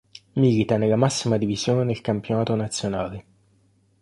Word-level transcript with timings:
Milita 0.33 0.77
nella 0.77 0.95
massima 0.95 1.37
divisione 1.37 1.85
del 1.85 2.01
campionato 2.01 2.55
nazionale. 2.55 3.25